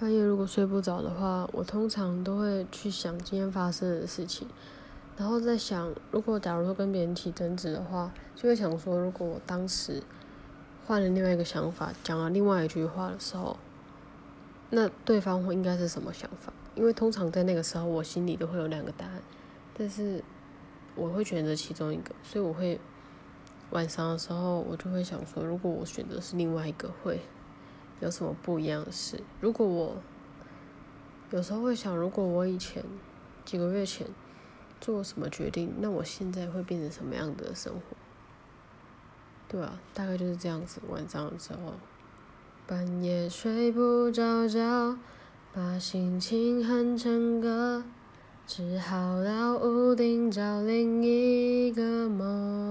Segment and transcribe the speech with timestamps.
[0.00, 4.48] 半夜如果睡不着的话，我通常都会去想今天发生的事情，
[5.14, 10.02] 然后在想，如果假如说跟别人起争执的话，就会想说，如果我当时
[10.86, 13.58] 换了另外一个想法，讲了另外一句话的时候，
[14.70, 16.50] 那对方会应该是什么想法？
[16.74, 19.20] 因为通常在那个时候，我心里都会有两个答案，
[19.76, 20.24] 但是
[20.94, 22.80] 我会选择其中一个，所以我会
[23.68, 27.20] 晚上的时候，我就会想说，如果我选择是另外一个，会
[28.00, 29.22] 有什么不一样的事？
[29.40, 29.96] 如果我
[31.30, 32.84] 有时候会想，如果我以前
[33.44, 34.06] 几个月前
[34.80, 37.80] 做什么决定，那我现在会变成什么样的生活？
[39.48, 40.80] 对啊，大概就是这样子。
[40.88, 41.74] 晚上的时候，
[42.66, 44.96] 半夜睡不着觉。
[45.52, 47.82] 把心情哼成歌，
[48.46, 52.69] 只好到屋顶找另一个梦。